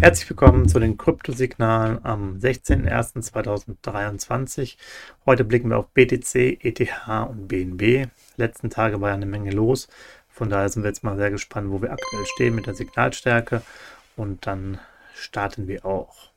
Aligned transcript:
Herzlich 0.00 0.28
willkommen 0.30 0.66
zu 0.66 0.80
den 0.80 0.96
Kryptosignalen 0.96 2.02
am 2.06 2.38
16.01.2023. 2.38 4.78
Heute 5.26 5.44
blicken 5.44 5.68
wir 5.68 5.76
auf 5.76 5.90
BTC, 5.90 6.64
ETH 6.64 6.80
und 7.28 7.48
BNB. 7.48 8.08
Letzten 8.38 8.70
Tage 8.70 9.02
war 9.02 9.10
ja 9.10 9.14
eine 9.14 9.26
Menge 9.26 9.50
los. 9.50 9.88
Von 10.30 10.48
daher 10.48 10.70
sind 10.70 10.84
wir 10.84 10.88
jetzt 10.88 11.04
mal 11.04 11.18
sehr 11.18 11.30
gespannt, 11.30 11.70
wo 11.70 11.82
wir 11.82 11.92
aktuell 11.92 12.24
stehen 12.24 12.54
mit 12.54 12.66
der 12.66 12.74
Signalstärke. 12.74 13.60
Und 14.16 14.46
dann 14.46 14.78
starten 15.14 15.68
wir 15.68 15.84
auch. 15.84 16.30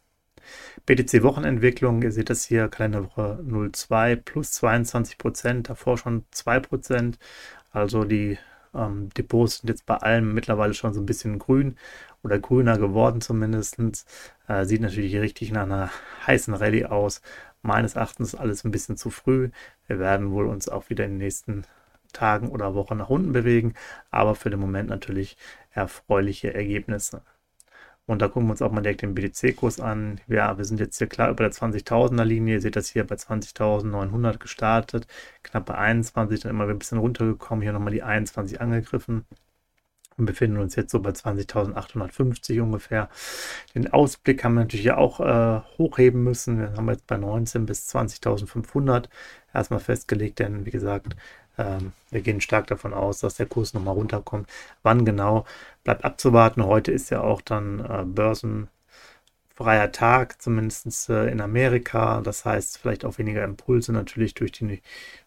BTC 0.86 1.24
Wochenentwicklung, 1.24 2.02
ihr 2.02 2.12
seht 2.12 2.30
das 2.30 2.44
hier, 2.44 2.68
Kalenderwoche 2.68 3.40
02 3.72 4.18
plus 4.18 4.52
22 4.52 5.18
Prozent, 5.18 5.70
davor 5.70 5.98
schon 5.98 6.26
2 6.32 6.60
Prozent. 6.60 7.18
Also 7.72 8.04
die 8.04 8.38
ähm, 8.74 9.10
Depots 9.18 9.60
sind 9.60 9.70
jetzt 9.70 9.86
bei 9.86 9.98
allem 9.98 10.34
mittlerweile 10.34 10.74
schon 10.74 10.94
so 10.94 11.02
ein 11.02 11.06
bisschen 11.06 11.40
grün 11.40 11.78
oder 12.24 12.40
grüner 12.40 12.78
geworden 12.78 13.22
zumindest. 13.22 13.78
Äh, 14.48 14.66
sieht 14.66 14.82
natürlich 14.82 15.16
richtig 15.16 15.52
nach 15.52 15.64
einer 15.64 15.90
heißen 16.28 16.54
Rallye 16.54 16.86
aus. 16.86 17.22
Meines 17.62 17.96
Erachtens 17.96 18.36
alles 18.36 18.64
ein 18.64 18.72
bisschen 18.72 18.98
zu 18.98 19.10
früh. 19.10 19.50
Wir 19.88 20.00
werden 20.00 20.32
wohl 20.32 20.48
uns 20.48 20.68
auch 20.70 20.90
wieder 20.90 21.06
in 21.06 21.12
den 21.12 21.18
nächsten 21.20 21.66
Tagen 22.14 22.50
oder 22.50 22.76
Wochen 22.76 22.98
nach 22.98 23.10
unten 23.10 23.34
bewegen, 23.34 23.74
aber 24.12 24.36
für 24.36 24.50
den 24.50 24.60
Moment 24.60 24.90
natürlich 24.90 25.38
erfreuliche 25.72 26.54
Ergebnisse. 26.54 27.22
Und 28.06 28.22
da 28.22 28.28
gucken 28.28 28.48
wir 28.48 28.52
uns 28.52 28.62
auch 28.62 28.72
mal 28.72 28.82
direkt 28.82 29.02
den 29.02 29.16
BTC-Kurs 29.16 29.80
an. 29.80 30.20
Ja, 30.28 30.58
wir 30.58 30.66
sind 30.66 30.80
jetzt 30.80 30.98
hier 30.98 31.08
klar 31.08 31.30
über 31.30 31.44
der 31.44 31.54
20.000er 31.54 32.24
Linie. 32.26 32.56
Ihr 32.56 32.62
seht 32.62 32.76
das 32.76 32.90
hier 32.90 33.06
bei 33.06 33.16
20.900 33.16 34.40
gestartet, 34.40 35.08
knapp 35.42 35.66
bei 35.66 35.76
21, 35.76 36.42
dann 36.42 36.50
immer 36.50 36.68
ein 36.68 36.80
bisschen 36.80 36.98
runtergekommen. 36.98 37.62
Hier 37.62 37.72
nochmal 37.72 37.94
die 37.94 38.04
21 38.04 38.60
angegriffen 38.60 39.26
und 40.18 40.26
befinden 40.26 40.58
uns 40.58 40.76
jetzt 40.76 40.92
so 40.92 41.00
bei 41.00 41.12
20.850 41.12 42.62
ungefähr. 42.62 43.10
Den 43.76 43.92
Ausblick 43.92 44.44
haben 44.44 44.56
wir 44.56 44.62
natürlich 44.62 44.92
auch 44.92 45.20
äh, 45.20 45.62
hochheben 45.78 46.24
müssen. 46.24 46.60
Wir 46.60 46.74
haben 46.74 46.90
jetzt 46.90 47.08
bei 47.08 47.18
19 47.18 47.66
bis 47.66 47.88
20.500 47.94 49.06
erstmal 49.54 49.80
festgelegt, 49.80 50.40
denn 50.40 50.66
wie 50.66 50.72
gesagt, 50.72 51.16
ähm, 51.58 51.94
wir 52.10 52.22
gehen 52.22 52.42
stark 52.42 52.68
davon 52.68 52.94
aus, 52.94 53.20
dass 53.20 53.36
der 53.36 53.46
Kurs 53.46 53.74
nochmal 53.74 53.94
runterkommt. 53.96 54.50
Wann 54.82 55.06
genau, 55.06 55.46
bleibt 55.84 56.06
abzuwarten. 56.06 56.66
Heute 56.66 56.92
ist 56.92 57.10
ja 57.10 57.22
auch 57.22 57.42
dann 57.42 57.80
äh, 57.80 58.04
börsenfreier 58.06 59.92
Tag, 59.92 60.42
zumindest 60.42 61.10
äh, 61.10 61.28
in 61.28 61.42
Amerika. 61.42 62.22
Das 62.22 62.46
heißt, 62.46 62.78
vielleicht 62.78 63.06
auch 63.06 63.18
weniger 63.18 63.44
Impulse 63.44 63.94
natürlich 63.94 64.34
durch 64.34 64.52
die 64.52 64.82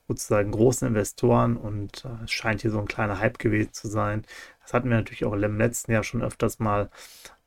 sozusagen 0.08 0.52
großen 0.52 0.86
Investoren 0.86 1.56
und 1.56 2.04
äh, 2.04 2.24
es 2.24 2.30
scheint 2.32 2.62
hier 2.62 2.70
so 2.70 2.78
ein 2.78 2.86
kleiner 2.86 3.18
Hype 3.20 3.38
gewesen 3.38 3.72
zu 3.72 3.88
sein. 3.88 4.24
Das 4.62 4.72
hatten 4.72 4.88
wir 4.88 4.96
natürlich 4.96 5.24
auch 5.24 5.32
im 5.32 5.58
letzten 5.58 5.92
Jahr 5.92 6.04
schon 6.04 6.22
öfters 6.22 6.58
mal. 6.58 6.90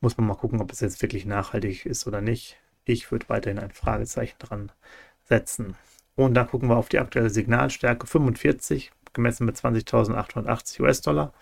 Muss 0.00 0.16
man 0.16 0.26
mal 0.26 0.34
gucken, 0.34 0.60
ob 0.60 0.72
es 0.72 0.80
jetzt 0.80 1.02
wirklich 1.02 1.26
nachhaltig 1.26 1.86
ist 1.86 2.06
oder 2.06 2.20
nicht. 2.20 2.58
Ich 2.84 3.10
würde 3.12 3.28
weiterhin 3.28 3.58
ein 3.58 3.70
Fragezeichen 3.70 4.36
dran 4.38 4.72
setzen. 5.24 5.76
Und 6.16 6.34
dann 6.34 6.48
gucken 6.48 6.68
wir 6.68 6.76
auf 6.76 6.88
die 6.88 6.98
aktuelle 6.98 7.30
Signalstärke 7.30 8.06
45, 8.06 8.90
gemessen 9.12 9.44
mit 9.46 9.56
20.880 9.56 10.80
US-Dollar. 10.80 11.32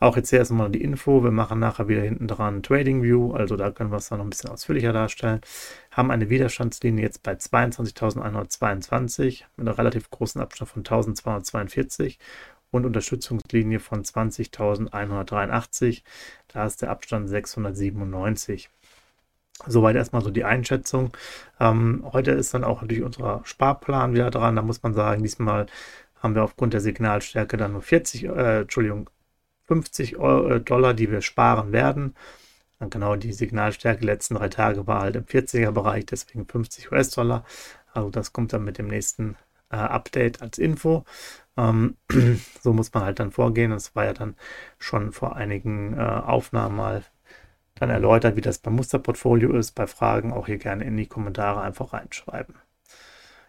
Auch 0.00 0.16
jetzt 0.16 0.30
hier 0.30 0.38
erstmal 0.40 0.70
die 0.70 0.82
Info. 0.82 1.22
Wir 1.22 1.30
machen 1.30 1.58
nachher 1.58 1.88
wieder 1.88 2.02
hinten 2.02 2.28
dran 2.28 2.62
Trading 2.62 3.02
View, 3.02 3.32
also 3.32 3.56
da 3.56 3.70
können 3.70 3.90
wir 3.90 3.96
es 3.96 4.08
dann 4.08 4.18
noch 4.18 4.26
ein 4.26 4.30
bisschen 4.30 4.50
ausführlicher 4.50 4.92
darstellen. 4.92 5.40
Haben 5.90 6.10
eine 6.10 6.28
Widerstandslinie 6.30 7.04
jetzt 7.04 7.22
bei 7.22 7.32
22.122 7.32 9.44
mit 9.56 9.68
einem 9.68 9.76
relativ 9.76 10.10
großen 10.10 10.40
Abstand 10.40 10.70
von 10.70 10.84
1.242 10.84 12.18
und 12.70 12.84
Unterstützungslinie 12.84 13.80
von 13.80 14.04
20.183. 14.04 16.02
Da 16.48 16.66
ist 16.66 16.82
der 16.82 16.90
Abstand 16.90 17.28
697. 17.28 18.68
Soweit 19.66 19.96
erstmal 19.96 20.22
so 20.22 20.30
die 20.30 20.44
Einschätzung. 20.44 21.12
Ähm, 21.60 22.04
heute 22.12 22.30
ist 22.32 22.54
dann 22.54 22.64
auch 22.64 22.80
natürlich 22.82 23.02
unser 23.02 23.40
Sparplan 23.44 24.14
wieder 24.14 24.30
dran. 24.30 24.56
Da 24.56 24.62
muss 24.62 24.82
man 24.82 24.94
sagen, 24.94 25.22
diesmal 25.22 25.66
haben 26.22 26.34
wir 26.34 26.44
aufgrund 26.44 26.74
der 26.74 26.80
Signalstärke 26.80 27.56
dann 27.56 27.72
nur 27.72 27.82
40, 27.82 28.24
äh, 28.24 28.60
Entschuldigung, 28.60 29.10
50 29.66 30.16
Euro, 30.18 30.48
äh, 30.48 30.60
Dollar, 30.60 30.94
die 30.94 31.10
wir 31.10 31.22
sparen 31.22 31.72
werden. 31.72 32.14
Und 32.78 32.92
genau 32.92 33.16
die 33.16 33.32
Signalstärke 33.32 34.04
letzten 34.04 34.36
drei 34.36 34.48
Tage 34.48 34.86
war 34.86 35.00
halt 35.00 35.16
im 35.16 35.24
40er 35.24 35.72
Bereich, 35.72 36.06
deswegen 36.06 36.46
50 36.46 36.92
US-Dollar. 36.92 37.44
Also 37.92 38.10
das 38.10 38.32
kommt 38.32 38.52
dann 38.52 38.64
mit 38.64 38.78
dem 38.78 38.88
nächsten 38.88 39.36
äh, 39.70 39.76
Update 39.76 40.42
als 40.42 40.58
Info. 40.58 41.04
Ähm, 41.56 41.96
so 42.62 42.72
muss 42.72 42.92
man 42.94 43.04
halt 43.04 43.20
dann 43.20 43.32
vorgehen. 43.32 43.72
Das 43.72 43.96
war 43.96 44.04
ja 44.04 44.12
dann 44.12 44.36
schon 44.78 45.12
vor 45.12 45.36
einigen 45.36 45.94
äh, 45.98 46.00
Aufnahmen 46.00 46.76
mal 46.76 47.04
dann 47.80 47.90
erläutert, 47.90 48.36
wie 48.36 48.40
das 48.40 48.58
beim 48.58 48.74
Musterportfolio 48.76 49.54
ist. 49.56 49.72
Bei 49.72 49.86
Fragen 49.86 50.32
auch 50.32 50.46
hier 50.46 50.58
gerne 50.58 50.84
in 50.84 50.96
die 50.96 51.06
Kommentare 51.06 51.60
einfach 51.60 51.92
reinschreiben. 51.92 52.54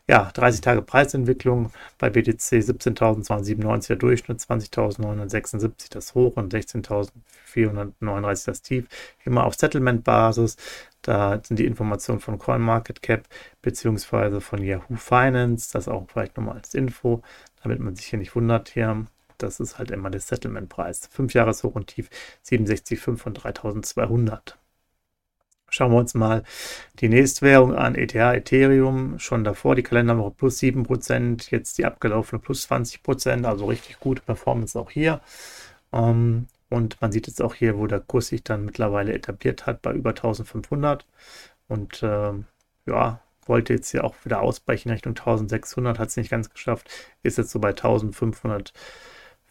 Ja, 0.09 0.31
30 0.33 0.61
Tage 0.61 0.81
Preisentwicklung 0.81 1.71
bei 1.99 2.09
BTC 2.09 2.33
17.297 2.33 3.87
der 3.89 3.95
Durchschnitt, 3.95 4.39
20.976 4.39 5.91
das 5.91 6.15
Hoch 6.15 6.35
und 6.35 6.51
16.439 6.51 8.45
das 8.47 8.63
Tief. 8.63 8.87
Immer 9.23 9.45
auf 9.45 9.53
Settlement-Basis. 9.53 10.57
Da 11.03 11.39
sind 11.43 11.59
die 11.59 11.67
Informationen 11.67 12.21
von 12.21 12.39
CoinMarketCap 12.39 13.27
bzw. 13.61 14.39
von 14.39 14.63
Yahoo 14.63 14.95
Finance. 14.95 15.69
Das 15.73 15.87
auch 15.87 16.07
vielleicht 16.11 16.37
nochmal 16.37 16.55
als 16.55 16.73
Info, 16.73 17.21
damit 17.61 17.79
man 17.79 17.95
sich 17.95 18.07
hier 18.07 18.17
nicht 18.17 18.35
wundert 18.35 18.69
hier. 18.69 19.05
Das 19.39 19.59
ist 19.59 19.79
halt 19.79 19.91
immer 19.91 20.09
der 20.09 20.21
Settlement-Preis. 20.21 21.09
5 21.11 21.33
Jahres 21.33 21.63
Hoch 21.63 21.75
und 21.75 21.87
Tief 21.87 22.09
67,5 22.45 23.17
von 23.17 23.33
3200. 23.33 24.57
Schauen 25.71 25.91
wir 25.91 25.99
uns 25.99 26.13
mal 26.13 26.43
die 26.99 27.09
nächste 27.09 27.45
Währung 27.45 27.75
an, 27.75 27.95
ETH, 27.95 28.15
Ethereum, 28.15 29.19
schon 29.19 29.43
davor 29.43 29.75
die 29.75 29.83
Kalenderwoche 29.83 30.31
plus 30.31 30.59
7%, 30.59 31.51
jetzt 31.51 31.77
die 31.77 31.85
abgelaufene 31.85 32.39
plus 32.39 32.67
20%, 32.69 33.45
also 33.45 33.65
richtig 33.65 33.99
gute 33.99 34.21
Performance 34.21 34.77
auch 34.79 34.89
hier. 34.89 35.21
Ähm, 35.93 36.47
und 36.69 37.01
man 37.01 37.11
sieht 37.11 37.27
jetzt 37.27 37.41
auch 37.41 37.55
hier, 37.55 37.77
wo 37.77 37.87
der 37.87 37.99
Kurs 37.99 38.27
sich 38.27 38.43
dann 38.43 38.65
mittlerweile 38.65 39.13
etabliert 39.13 39.65
hat, 39.65 39.81
bei 39.81 39.93
über 39.93 40.11
1500. 40.11 41.05
Und 41.67 42.03
äh, 42.03 42.33
ja, 42.87 43.21
wollte 43.45 43.73
jetzt 43.73 43.91
hier 43.91 44.03
auch 44.03 44.15
wieder 44.23 44.41
ausbrechen 44.41 44.91
Richtung 44.91 45.11
1600, 45.11 45.99
hat 45.99 46.09
es 46.09 46.17
nicht 46.17 46.29
ganz 46.29 46.49
geschafft, 46.49 46.89
ist 47.23 47.37
jetzt 47.37 47.51
so 47.51 47.59
bei 47.59 47.69
1500. 47.69 48.73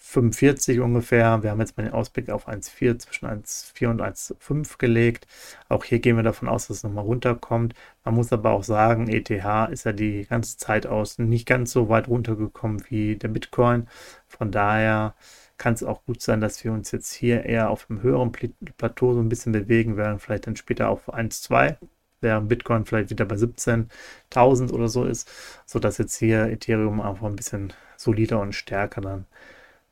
45 0.09 0.81
ungefähr. 0.81 1.43
Wir 1.43 1.51
haben 1.51 1.61
jetzt 1.61 1.77
mal 1.77 1.83
den 1.85 1.93
Ausblick 1.93 2.31
auf 2.31 2.49
1,4 2.49 2.99
zwischen 2.99 3.27
1,4 3.27 3.91
und 3.91 4.01
1,5 4.01 4.79
gelegt. 4.79 5.27
Auch 5.69 5.85
hier 5.85 5.99
gehen 5.99 6.17
wir 6.17 6.23
davon 6.23 6.49
aus, 6.49 6.69
dass 6.69 6.79
es 6.79 6.83
nochmal 6.83 7.05
runterkommt. 7.05 7.75
Man 8.05 8.15
muss 8.15 8.33
aber 8.33 8.53
auch 8.53 8.65
sagen, 8.65 9.09
ETH 9.09 9.29
ist 9.71 9.85
ja 9.85 9.93
die 9.93 10.25
ganze 10.27 10.57
Zeit 10.57 10.87
aus 10.87 11.19
nicht 11.19 11.47
ganz 11.47 11.73
so 11.73 11.91
weit 11.91 12.09
runtergekommen 12.09 12.83
wie 12.89 13.17
der 13.17 13.29
Bitcoin. 13.29 13.87
Von 14.27 14.51
daher 14.51 15.15
kann 15.59 15.75
es 15.75 15.83
auch 15.85 16.03
gut 16.07 16.23
sein, 16.23 16.41
dass 16.41 16.65
wir 16.65 16.73
uns 16.73 16.91
jetzt 16.91 17.13
hier 17.13 17.45
eher 17.45 17.69
auf 17.69 17.91
einem 17.91 18.03
höheren 18.03 18.33
Plateau 18.33 19.13
so 19.13 19.21
ein 19.21 19.29
bisschen 19.29 19.53
bewegen 19.53 19.99
werden, 19.99 20.21
vielleicht 20.21 20.47
dann 20.47 20.57
später 20.57 20.89
auf 20.89 21.13
1,2 21.13 21.77
während 22.21 22.49
Bitcoin 22.49 22.85
vielleicht 22.87 23.11
wieder 23.11 23.27
bei 23.27 23.37
17.000 23.37 24.73
oder 24.73 24.89
so 24.89 25.05
ist, 25.05 25.31
sodass 25.67 25.99
jetzt 25.99 26.17
hier 26.17 26.47
Ethereum 26.47 27.01
einfach 27.01 27.27
ein 27.27 27.37
bisschen 27.37 27.75
solider 27.97 28.41
und 28.41 28.55
stärker 28.55 29.01
dann 29.03 29.27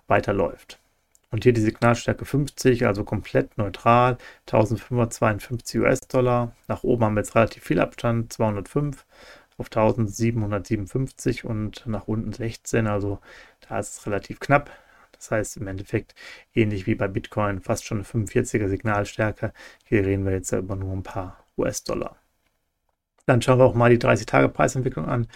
weiterläuft. 0.09 0.79
Und 1.31 1.43
hier 1.43 1.53
die 1.53 1.61
Signalstärke 1.61 2.25
50, 2.25 2.87
also 2.87 3.05
komplett 3.05 3.59
neutral, 3.59 4.17
1552 4.47 5.81
US-Dollar. 5.81 6.55
Nach 6.69 6.85
oben 6.85 7.05
haben 7.05 7.15
wir 7.15 7.21
jetzt 7.21 7.35
relativ 7.35 7.65
viel 7.65 7.81
Abstand, 7.81 8.33
205 8.33 9.05
auf 9.59 9.67
1757 9.67 11.45
und 11.45 11.87
nach 11.87 12.09
unten 12.09 12.33
16, 12.33 12.87
also 12.87 13.21
da 13.69 13.79
ist 13.79 13.99
es 13.99 14.07
relativ 14.07 14.39
knapp. 14.39 14.71
Das 15.13 15.31
heißt 15.31 15.57
im 15.57 15.67
Endeffekt 15.67 16.15
ähnlich 16.55 16.87
wie 16.87 16.95
bei 16.95 17.09
Bitcoin, 17.09 17.61
fast 17.61 17.85
schon 17.85 17.99
eine 17.99 18.07
45er 18.07 18.69
Signalstärke. 18.69 19.53
Hier 19.85 20.05
reden 20.05 20.25
wir 20.25 20.33
jetzt 20.33 20.53
über 20.53 20.77
nur 20.77 20.93
ein 20.93 21.03
paar 21.03 21.43
US-Dollar. 21.57 22.17
Dann 23.25 23.43
schauen 23.43 23.59
wir 23.59 23.65
auch 23.65 23.75
mal 23.75 23.91
die 23.91 23.99
30-Tage-Preisentwicklung 23.99 25.07
an. 25.07 25.27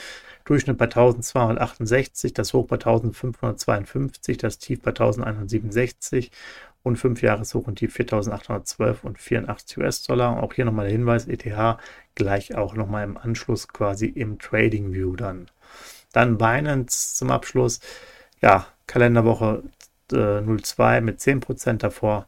Durchschnitt 0.45 0.79
bei 0.79 0.87
1268, 0.87 2.35
das 2.35 2.53
Hoch 2.53 2.67
bei 2.67 2.77
1552, 2.77 4.39
das 4.39 4.59
Tief 4.59 4.81
bei 4.83 4.91
1167 4.91 6.31
und 6.83 6.97
5 6.97 7.23
Jahreshoch 7.23 7.67
und 7.67 7.77
Tief 7.77 7.93
4812 7.93 9.05
und 9.05 9.19
84 9.19 9.79
US-Dollar. 9.79 10.43
Auch 10.43 10.55
hier 10.55 10.65
nochmal 10.65 10.87
der 10.87 10.93
Hinweis, 10.93 11.29
ETH 11.29 11.79
gleich 12.15 12.55
auch 12.55 12.75
nochmal 12.75 13.05
im 13.05 13.17
Anschluss 13.17 13.69
quasi 13.69 14.07
im 14.07 14.39
Trading 14.39 14.93
View 14.93 15.17
dann. 15.17 15.47
Dann 16.13 16.39
Binance 16.39 17.15
zum 17.17 17.31
Abschluss. 17.31 17.81
Ja, 18.41 18.67
Kalenderwoche 18.87 19.63
äh, 20.13 20.41
02 20.43 21.01
mit 21.03 21.21
10% 21.21 21.79
davor 21.79 22.27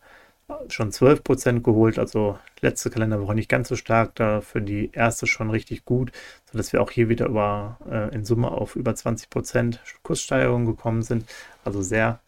schon 0.68 0.90
12% 0.90 1.60
geholt, 1.60 1.98
also 1.98 2.38
letzte 2.60 2.90
Kalenderwoche 2.90 3.34
nicht 3.34 3.48
ganz 3.48 3.68
so 3.68 3.76
stark, 3.76 4.14
dafür 4.14 4.60
die 4.60 4.90
erste 4.92 5.26
schon 5.26 5.50
richtig 5.50 5.84
gut, 5.84 6.12
sodass 6.50 6.72
wir 6.72 6.82
auch 6.82 6.90
hier 6.90 7.08
wieder 7.08 7.26
über, 7.26 7.78
äh, 7.90 8.14
in 8.14 8.24
Summe 8.24 8.50
auf 8.50 8.76
über 8.76 8.92
20% 8.92 9.78
Kurssteigerung 10.02 10.66
gekommen 10.66 11.02
sind, 11.02 11.24
also 11.64 11.82
sehr 11.82 12.20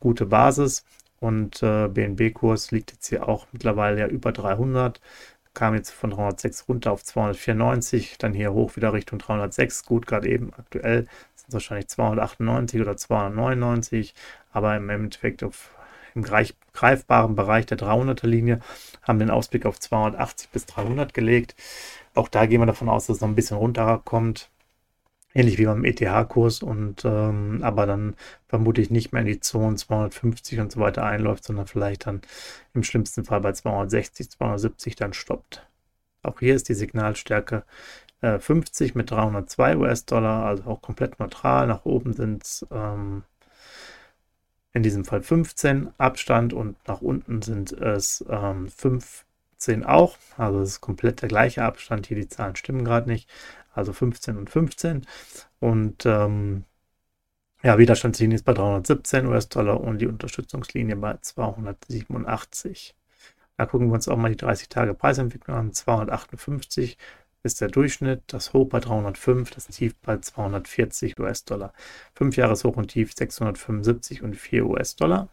gute 0.00 0.26
Basis. 0.26 0.84
Und 1.20 1.62
äh, 1.62 1.88
BNB-Kurs 1.88 2.70
liegt 2.70 2.92
jetzt 2.92 3.08
hier 3.08 3.28
auch 3.28 3.46
mittlerweile 3.52 4.00
ja 4.00 4.06
über 4.06 4.30
300, 4.30 5.00
kam 5.54 5.74
jetzt 5.74 5.90
von 5.90 6.10
306 6.10 6.68
runter 6.68 6.92
auf 6.92 7.02
294, 7.02 8.18
dann 8.18 8.32
hier 8.32 8.52
hoch 8.52 8.76
wieder 8.76 8.92
Richtung 8.92 9.18
306, 9.18 9.84
gut, 9.84 10.06
gerade 10.06 10.28
eben 10.28 10.52
aktuell 10.56 11.08
sind 11.34 11.48
es 11.48 11.54
wahrscheinlich 11.54 11.88
298 11.88 12.80
oder 12.80 12.96
299, 12.96 14.14
aber 14.52 14.76
im 14.76 14.88
Endeffekt 14.88 15.42
auf 15.42 15.70
im 16.14 16.22
greifbaren 16.22 17.34
Bereich 17.34 17.66
der 17.66 17.78
300er 17.78 18.26
Linie, 18.26 18.60
haben 19.02 19.18
den 19.18 19.30
Ausblick 19.30 19.66
auf 19.66 19.78
280 19.80 20.50
bis 20.50 20.66
300 20.66 21.14
gelegt. 21.14 21.54
Auch 22.14 22.28
da 22.28 22.46
gehen 22.46 22.60
wir 22.60 22.66
davon 22.66 22.88
aus, 22.88 23.06
dass 23.06 23.16
es 23.16 23.20
noch 23.20 23.28
ein 23.28 23.34
bisschen 23.34 23.56
runterkommt. 23.56 24.50
Ähnlich 25.34 25.58
wie 25.58 25.66
beim 25.66 25.84
ETH-Kurs 25.84 26.62
und 26.62 27.04
ähm, 27.04 27.60
aber 27.62 27.86
dann 27.86 28.16
vermutlich 28.48 28.90
nicht 28.90 29.12
mehr 29.12 29.20
in 29.20 29.28
die 29.28 29.40
Zone 29.40 29.76
250 29.76 30.58
und 30.60 30.72
so 30.72 30.80
weiter 30.80 31.04
einläuft, 31.04 31.44
sondern 31.44 31.66
vielleicht 31.66 32.06
dann 32.06 32.22
im 32.74 32.82
schlimmsten 32.82 33.24
Fall 33.24 33.40
bei 33.40 33.52
260, 33.52 34.30
270 34.30 34.96
dann 34.96 35.12
stoppt. 35.12 35.66
Auch 36.22 36.40
hier 36.40 36.54
ist 36.54 36.68
die 36.68 36.74
Signalstärke 36.74 37.64
äh, 38.20 38.38
50 38.38 38.94
mit 38.94 39.10
302 39.10 39.76
US-Dollar, 39.76 40.46
also 40.46 40.64
auch 40.64 40.82
komplett 40.82 41.20
neutral. 41.20 41.66
Nach 41.66 41.84
oben 41.84 42.14
sind 42.14 42.42
es 42.42 42.66
ähm, 42.70 43.22
in 44.72 44.82
diesem 44.82 45.04
Fall 45.04 45.22
15 45.22 45.90
Abstand 45.98 46.52
und 46.52 46.76
nach 46.86 47.00
unten 47.00 47.42
sind 47.42 47.72
es 47.72 48.24
ähm, 48.28 48.68
15 48.68 49.84
auch. 49.84 50.16
Also 50.36 50.60
es 50.60 50.70
ist 50.70 50.80
komplett 50.80 51.22
der 51.22 51.28
gleiche 51.28 51.64
Abstand. 51.64 52.06
Hier 52.06 52.16
die 52.16 52.28
Zahlen 52.28 52.56
stimmen 52.56 52.84
gerade 52.84 53.08
nicht. 53.08 53.28
Also 53.74 53.92
15 53.92 54.36
und 54.36 54.50
15. 54.50 55.06
Und 55.60 56.06
ähm, 56.06 56.64
ja, 57.62 57.78
Widerstandslinie 57.78 58.36
ist 58.36 58.44
bei 58.44 58.54
317 58.54 59.26
US-Dollar 59.26 59.80
und 59.80 59.98
die 59.98 60.06
Unterstützungslinie 60.06 60.96
bei 60.96 61.16
287. 61.20 62.94
Da 63.56 63.66
gucken 63.66 63.88
wir 63.88 63.94
uns 63.94 64.08
auch 64.08 64.16
mal 64.16 64.30
die 64.30 64.36
30 64.36 64.68
Tage 64.68 64.94
Preisentwicklung 64.94 65.56
an. 65.56 65.72
258 65.72 66.96
ist 67.42 67.60
der 67.60 67.68
Durchschnitt, 67.68 68.22
das 68.26 68.52
Hoch 68.52 68.68
bei 68.68 68.80
305, 68.80 69.50
das 69.50 69.66
Tief 69.68 69.94
bei 69.96 70.18
240 70.18 71.18
US-Dollar. 71.18 71.72
5 72.14 72.36
Jahres 72.36 72.64
Hoch 72.64 72.76
und 72.76 72.88
Tief 72.88 73.12
675 73.14 74.22
und 74.22 74.34
4 74.34 74.66
US-Dollar. 74.66 75.28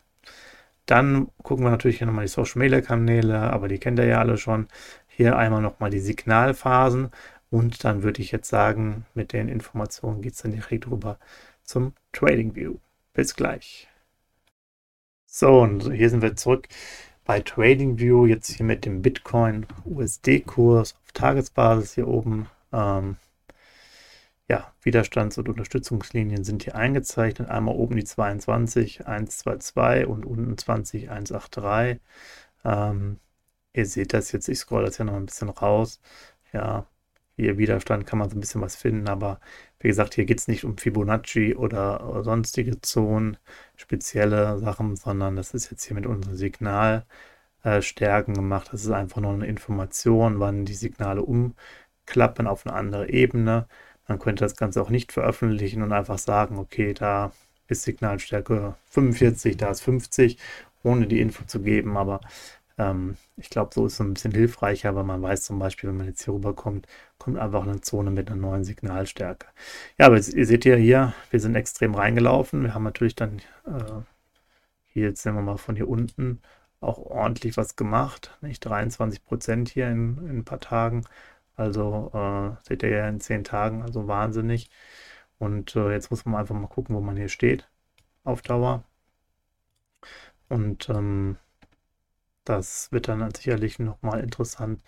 Dann 0.85 1.29
gucken 1.41 1.65
wir 1.65 1.71
natürlich 1.71 1.97
hier 1.97 2.07
nochmal 2.07 2.25
die 2.25 2.31
Social 2.31 2.59
Media 2.59 2.81
Kanäle, 2.81 3.39
aber 3.39 3.67
die 3.67 3.79
kennt 3.79 3.99
ihr 3.99 4.05
ja 4.05 4.19
alle 4.19 4.37
schon. 4.37 4.67
Hier 5.07 5.37
einmal 5.37 5.61
nochmal 5.61 5.89
die 5.89 5.99
Signalphasen 5.99 7.09
und 7.49 7.83
dann 7.83 8.03
würde 8.03 8.21
ich 8.21 8.31
jetzt 8.31 8.49
sagen, 8.49 9.05
mit 9.13 9.33
den 9.33 9.49
Informationen 9.49 10.21
geht 10.21 10.33
es 10.33 10.41
dann 10.41 10.51
direkt 10.51 10.87
rüber 10.87 11.17
zum 11.63 11.93
Trading 12.11 12.55
View. 12.55 12.75
Bis 13.13 13.35
gleich. 13.35 13.87
So, 15.25 15.61
und 15.61 15.91
hier 15.91 16.09
sind 16.09 16.21
wir 16.21 16.35
zurück 16.35 16.67
bei 17.25 17.39
TradingView 17.41 18.27
jetzt 18.27 18.51
hier 18.51 18.65
mit 18.65 18.85
dem 18.85 19.01
Bitcoin 19.01 19.65
USD-Kurs 19.83 20.93
auf 20.93 21.11
Tagesbasis 21.13 21.95
hier 21.95 22.07
oben. 22.07 22.47
Ähm, 22.71 23.17
ja, 24.47 24.71
Widerstands- 24.83 25.39
und 25.39 25.49
Unterstützungslinien 25.49 26.43
sind 26.43 26.63
hier 26.63 26.75
eingezeichnet. 26.75 27.49
Einmal 27.49 27.75
oben 27.75 27.95
die 27.95 28.03
22, 28.03 29.07
122 29.07 30.05
und 30.07 30.23
unten 30.25 30.57
20, 30.57 31.09
183. 31.09 31.99
Ähm, 32.63 33.19
ihr 33.73 33.85
seht 33.87 34.13
das 34.13 34.31
jetzt, 34.31 34.47
ich 34.47 34.59
scroll 34.59 34.85
das 34.85 34.99
ja 34.99 35.05
noch 35.05 35.15
ein 35.15 35.25
bisschen 35.25 35.49
raus. 35.49 35.99
Ja, 36.53 36.85
hier 37.37 37.57
Widerstand 37.57 38.05
kann 38.05 38.19
man 38.19 38.29
so 38.29 38.37
ein 38.37 38.39
bisschen 38.39 38.61
was 38.61 38.75
finden, 38.75 39.09
aber 39.09 39.39
wie 39.79 39.87
gesagt, 39.87 40.15
hier 40.15 40.25
geht 40.25 40.39
es 40.39 40.47
nicht 40.47 40.63
um 40.63 40.77
Fibonacci 40.77 41.55
oder 41.55 42.23
sonstige 42.23 42.81
Zonen, 42.81 43.37
spezielle 43.75 44.57
Sachen, 44.59 44.95
sondern 44.95 45.35
das 45.35 45.53
ist 45.53 45.69
jetzt 45.71 45.83
hier 45.83 45.95
mit 45.95 46.05
unseren 46.05 46.35
Signalstärken 46.35 48.33
gemacht. 48.33 48.69
Das 48.71 48.83
ist 48.83 48.91
einfach 48.91 49.21
nur 49.21 49.33
eine 49.33 49.47
Information, 49.47 50.39
wann 50.39 50.65
die 50.65 50.73
Signale 50.73 51.21
umklappen 51.21 52.47
auf 52.47 52.65
eine 52.65 52.75
andere 52.75 53.09
Ebene. 53.09 53.67
Man 54.07 54.19
könnte 54.19 54.43
das 54.45 54.55
Ganze 54.55 54.81
auch 54.81 54.89
nicht 54.89 55.11
veröffentlichen 55.11 55.81
und 55.81 55.91
einfach 55.91 56.17
sagen, 56.19 56.57
okay, 56.57 56.93
da 56.93 57.31
ist 57.67 57.83
Signalstärke 57.83 58.75
45, 58.89 59.57
da 59.57 59.71
ist 59.71 59.81
50, 59.81 60.37
ohne 60.83 61.07
die 61.07 61.19
Info 61.19 61.43
zu 61.45 61.61
geben, 61.61 61.97
aber 61.97 62.21
ähm, 62.77 63.15
ich 63.37 63.49
glaube, 63.49 63.73
so 63.73 63.85
ist 63.85 63.93
es 63.93 63.99
ein 64.01 64.13
bisschen 64.13 64.31
hilfreicher, 64.33 64.95
weil 64.95 65.03
man 65.03 65.21
weiß 65.21 65.43
zum 65.43 65.59
Beispiel, 65.59 65.89
wenn 65.89 65.97
man 65.97 66.07
jetzt 66.07 66.23
hier 66.23 66.33
rüberkommt, 66.33 66.87
kommt 67.17 67.37
einfach 67.37 67.63
eine 67.63 67.81
Zone 67.81 68.11
mit 68.11 68.29
einer 68.29 68.39
neuen 68.39 68.63
Signalstärke. 68.63 69.47
Ja, 69.97 70.07
aber 70.07 70.17
ihr 70.17 70.45
seht 70.45 70.65
ja 70.65 70.75
hier, 70.75 71.13
wir 71.31 71.39
sind 71.39 71.55
extrem 71.55 71.95
reingelaufen. 71.95 72.63
Wir 72.63 72.73
haben 72.73 72.83
natürlich 72.83 73.15
dann 73.15 73.39
äh, 73.65 74.01
hier, 74.85 75.09
jetzt 75.09 75.23
sehen 75.23 75.35
wir 75.35 75.41
mal 75.41 75.57
von 75.57 75.75
hier 75.75 75.87
unten, 75.89 76.41
auch 76.81 76.97
ordentlich 76.99 77.57
was 77.57 77.75
gemacht. 77.75 78.37
Nicht 78.41 78.61
23 78.65 79.23
Prozent 79.25 79.69
hier 79.69 79.89
in, 79.89 80.17
in, 80.19 80.37
ein 80.39 80.45
paar 80.45 80.59
Tagen. 80.59 81.05
Also 81.55 82.11
äh, 82.13 82.67
seht 82.67 82.83
ihr 82.83 82.89
ja 82.89 83.09
in 83.09 83.19
10 83.19 83.43
Tagen, 83.43 83.83
also 83.83 84.07
wahnsinnig. 84.07 84.69
Und 85.39 85.75
äh, 85.75 85.91
jetzt 85.91 86.11
muss 86.11 86.25
man 86.25 86.35
einfach 86.41 86.55
mal 86.55 86.67
gucken, 86.67 86.95
wo 86.95 87.01
man 87.01 87.17
hier 87.17 87.29
steht 87.29 87.69
auf 88.23 88.41
Dauer. 88.41 88.83
Und 90.49 90.89
ähm, 90.89 91.37
das 92.45 92.91
wird 92.91 93.07
dann 93.07 93.29
sicherlich 93.33 93.79
nochmal 93.79 94.21
interessant, 94.21 94.81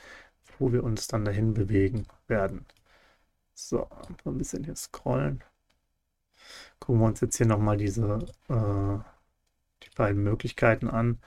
wo 0.59 0.71
wir 0.71 0.83
uns 0.83 1.07
dann 1.07 1.25
dahin 1.25 1.53
bewegen 1.53 2.07
werden. 2.27 2.65
So, 3.53 3.87
ein 4.25 4.37
bisschen 4.37 4.63
hier 4.63 4.75
scrollen. 4.75 5.43
Gucken 6.79 7.01
wir 7.01 7.07
uns 7.07 7.21
jetzt 7.21 7.37
hier 7.37 7.47
nochmal 7.47 7.77
diese 7.77 8.19
äh, 8.49 8.99
die 9.83 9.89
beiden 9.95 10.23
Möglichkeiten 10.23 10.87
an. 10.89 11.19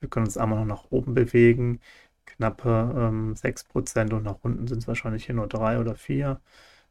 Wir 0.00 0.08
können 0.08 0.26
uns 0.26 0.36
einmal 0.38 0.60
noch 0.60 0.84
nach 0.84 0.90
oben 0.90 1.14
bewegen, 1.14 1.80
knappe 2.26 2.92
ähm, 2.96 3.34
6% 3.34 4.12
und 4.14 4.24
nach 4.24 4.38
unten 4.42 4.66
sind 4.66 4.78
es 4.78 4.88
wahrscheinlich 4.88 5.26
hier 5.26 5.34
nur 5.34 5.48
3 5.48 5.78
oder 5.80 5.94
4. 5.96 6.40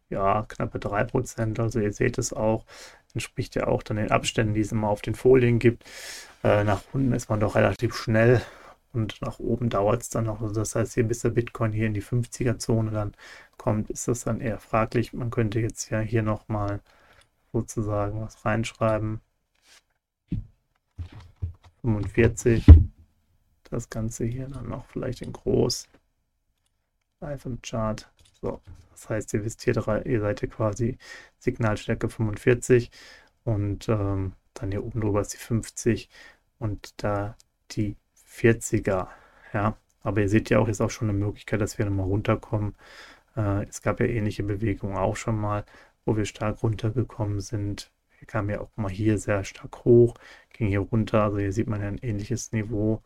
Ja, 0.10 0.46
knappe 0.48 0.80
3%. 0.80 1.60
Also 1.62 1.80
ihr 1.80 1.94
seht 1.94 2.18
es 2.18 2.34
auch, 2.34 2.66
entspricht 3.14 3.56
ja 3.56 3.68
auch 3.68 3.84
dann 3.84 3.98
den 3.98 4.12
Abständen, 4.12 4.54
die 4.54 4.62
es 4.62 4.72
immer 4.72 4.90
auf 4.90 5.02
den 5.02 5.16
Folien 5.16 5.60
gibt. 5.60 5.86
Äh, 6.44 6.64
nach 6.64 6.84
unten 6.94 7.14
ist 7.14 7.30
man 7.30 7.40
doch 7.40 7.56
relativ 7.56 7.96
schnell 7.96 8.42
und 8.94 9.22
nach 9.22 9.40
oben 9.40 9.70
dauert 9.70 10.02
es 10.02 10.10
dann 10.10 10.26
noch. 10.26 10.42
Also 10.42 10.56
das 10.56 10.76
heißt, 10.76 10.94
hier 10.94 11.04
bis 11.08 11.20
der 11.22 11.30
Bitcoin 11.30 11.72
hier 11.74 11.88
in 11.88 11.94
die 11.94 12.04
50er-Zone 12.04 12.92
dann 12.92 13.14
kommt, 13.58 13.90
ist 13.90 14.08
das 14.08 14.24
dann 14.24 14.42
eher 14.42 14.60
fraglich. 14.60 15.14
Man 15.14 15.30
könnte 15.30 15.60
jetzt 15.60 15.90
ja 15.90 16.00
hier 16.00 16.24
nochmal 16.24 16.82
sozusagen 17.54 18.22
was 18.22 18.46
reinschreiben. 18.46 19.22
45. 21.82 22.66
Das 23.64 23.90
Ganze 23.90 24.26
hier 24.26 24.48
dann 24.48 24.70
noch 24.70 24.86
vielleicht 24.86 25.22
in 25.22 25.34
groß. 25.34 25.88
Live 27.22 27.46
im 27.46 27.62
Chart. 27.62 28.12
So, 28.42 28.62
das 28.92 29.10
heißt, 29.10 29.34
ihr 29.34 29.46
wisst 29.46 29.62
hier, 29.62 29.76
ihr 30.06 30.22
seid 30.22 30.40
hier 30.42 30.50
quasi 30.50 30.98
Signalstärke 31.40 32.10
45 32.10 32.92
und 33.44 33.88
ähm, 33.90 34.34
dann 34.54 34.72
hier 34.72 34.84
oben 34.84 35.02
drüber 35.02 35.22
ist 35.22 35.34
die 35.34 35.38
50 35.38 36.10
und 36.60 36.94
da 37.04 37.36
die 37.72 37.96
40er. 38.32 39.08
Ja, 39.54 39.78
aber 40.04 40.22
ihr 40.22 40.30
seht 40.30 40.50
ja 40.50 40.60
auch, 40.60 40.68
ist 40.68 40.82
auch 40.82 40.90
schon 40.90 41.10
eine 41.10 41.18
Möglichkeit, 41.18 41.62
dass 41.62 41.78
wir 41.78 41.86
nochmal 41.86 42.08
runterkommen. 42.08 42.76
Äh, 43.36 43.66
es 43.68 43.82
gab 43.82 44.00
ja 44.00 44.08
ähnliche 44.08 44.44
Bewegungen 44.44 44.98
auch 44.98 45.16
schon 45.16 45.38
mal, 45.40 45.66
wo 46.06 46.18
wir 46.18 46.26
stark 46.26 46.64
runtergekommen 46.64 47.42
sind. 47.42 47.92
Wir 48.20 48.28
kamen 48.28 48.50
ja 48.50 48.62
auch 48.62 48.70
mal 48.76 48.92
hier 48.92 49.18
sehr 49.18 49.44
stark 49.44 49.86
hoch, 49.86 50.16
ging 50.54 50.68
hier 50.70 50.80
runter. 50.82 51.24
Also 51.24 51.40
hier 51.40 51.54
sieht 51.54 51.68
man 51.68 51.82
ja 51.82 51.88
ein 51.88 51.98
ähnliches 52.00 52.52
Niveau. 52.52 53.02